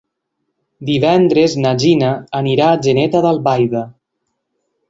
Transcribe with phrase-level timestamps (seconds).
[0.89, 2.09] Divendres na Gina
[2.39, 3.85] anirà a Atzeneta d'Albaida.